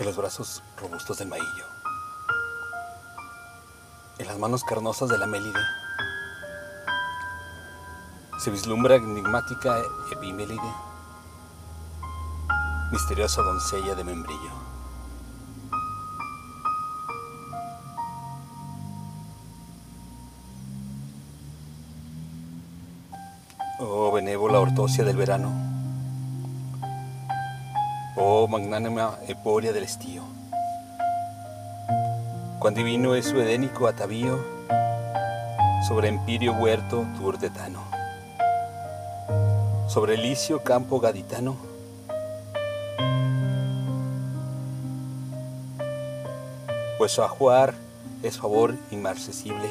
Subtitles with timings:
[0.00, 1.66] en los brazos robustos del maillo,
[4.18, 5.60] en las manos carnosas de la mélide,
[8.38, 9.76] se vislumbra enigmática
[10.10, 10.72] epimélide,
[12.90, 14.50] misteriosa doncella de membrillo.
[23.80, 25.69] Oh benévola ortosia del verano,
[28.16, 30.22] oh magnánima eporia del estío,
[32.58, 34.44] cuán divino es su edénico atavío
[35.86, 37.82] sobre empirio huerto turdetano,
[39.88, 41.56] sobre licio campo gaditano,
[46.98, 47.74] pues su ajuar
[48.22, 49.70] es favor inmarcesible,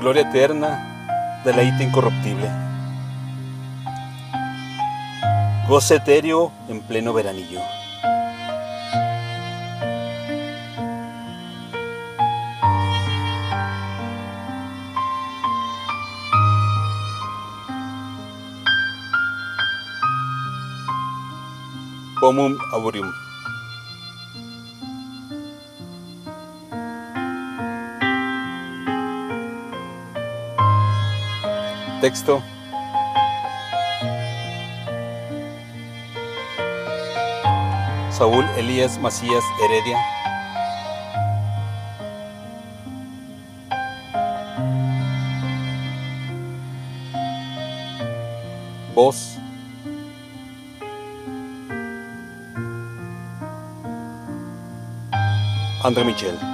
[0.00, 2.73] gloria eterna deleite incorruptible.
[5.66, 7.58] Goce etéreo en pleno veranillo.
[22.20, 23.10] Pomum aurium.
[32.02, 32.53] Texto.
[38.16, 39.98] Saúl Elías Macías Heredia.
[48.94, 49.36] Voz.
[55.82, 56.53] André Michel.